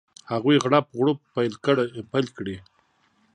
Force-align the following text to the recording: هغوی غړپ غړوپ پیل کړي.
هغوی 0.31 0.55
غړپ 0.63 0.85
غړوپ 0.97 1.19
پیل 2.15 2.25
کړي. 2.37 2.57